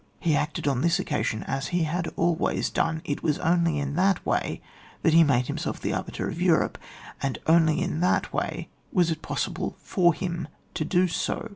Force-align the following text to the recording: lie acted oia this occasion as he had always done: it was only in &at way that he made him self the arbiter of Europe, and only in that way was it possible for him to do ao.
lie 0.25 0.31
acted 0.31 0.65
oia 0.65 0.81
this 0.81 0.97
occasion 0.97 1.43
as 1.43 1.67
he 1.67 1.83
had 1.83 2.07
always 2.15 2.71
done: 2.71 3.03
it 3.05 3.21
was 3.21 3.37
only 3.37 3.77
in 3.77 3.99
&at 3.99 4.25
way 4.25 4.59
that 5.03 5.13
he 5.13 5.23
made 5.23 5.45
him 5.45 5.59
self 5.59 5.79
the 5.79 5.93
arbiter 5.93 6.27
of 6.27 6.41
Europe, 6.41 6.79
and 7.21 7.37
only 7.45 7.79
in 7.79 7.99
that 7.99 8.33
way 8.33 8.67
was 8.91 9.11
it 9.11 9.21
possible 9.21 9.77
for 9.79 10.11
him 10.15 10.47
to 10.73 10.83
do 10.83 11.07
ao. 11.29 11.49